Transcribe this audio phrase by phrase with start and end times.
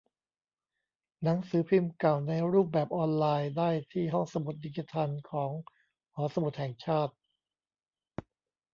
[1.23, 5.51] หนังสือพิมพ์เก่าในรูปแบบออนไลน์ ได้ที่ ห้องสมุดดิจิทัลของ
[6.15, 7.13] หอสมุดแห่งชาติ